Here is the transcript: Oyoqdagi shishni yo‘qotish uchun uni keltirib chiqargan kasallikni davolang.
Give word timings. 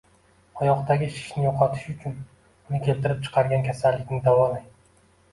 Oyoqdagi 0.59 1.09
shishni 1.17 1.43
yo‘qotish 1.47 1.83
uchun 1.91 2.15
uni 2.69 2.79
keltirib 2.87 3.21
chiqargan 3.27 3.67
kasallikni 3.69 4.19
davolang. 4.29 4.65